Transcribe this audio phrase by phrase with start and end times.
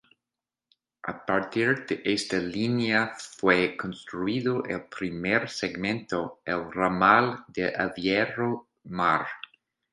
[1.11, 9.27] A partir de esta línea fue construido el primer segmento, el Ramal de Aveiro-Mar.